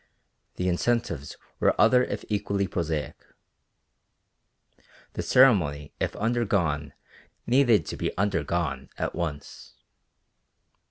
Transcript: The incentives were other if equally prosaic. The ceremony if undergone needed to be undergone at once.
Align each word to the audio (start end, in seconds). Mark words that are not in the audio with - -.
The 0.55 0.67
incentives 0.67 1.37
were 1.59 1.79
other 1.79 2.03
if 2.03 2.25
equally 2.27 2.65
prosaic. 2.65 3.23
The 5.13 5.21
ceremony 5.21 5.93
if 5.99 6.15
undergone 6.15 6.93
needed 7.45 7.85
to 7.85 7.97
be 7.97 8.17
undergone 8.17 8.89
at 8.97 9.13
once. 9.13 9.75